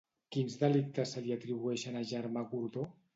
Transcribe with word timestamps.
Quins 0.35 0.53
delictes 0.61 1.13
se 1.15 1.21
li 1.25 1.35
atribueixen 1.35 1.99
a 1.99 2.01
Germà 2.13 2.43
Gordó? 2.55 2.87